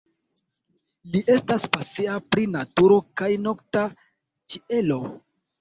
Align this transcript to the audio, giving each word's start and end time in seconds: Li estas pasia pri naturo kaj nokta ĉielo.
Li 1.15 1.21
estas 1.33 1.67
pasia 1.77 2.15
pri 2.29 2.47
naturo 2.55 2.97
kaj 3.23 3.29
nokta 3.49 3.85
ĉielo. 4.55 5.03